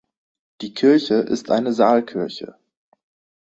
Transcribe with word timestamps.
Die 0.61 0.73
Kirche 0.73 1.13
ist 1.13 1.51
eine 1.51 1.73
Saalkirche. 1.73 2.55